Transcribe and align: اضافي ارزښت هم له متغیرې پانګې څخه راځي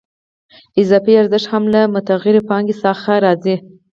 اضافي 0.81 1.13
ارزښت 1.21 1.47
هم 1.51 1.63
له 1.73 1.81
متغیرې 1.95 2.41
پانګې 2.49 2.75
څخه 2.83 3.11
راځي 3.25 3.55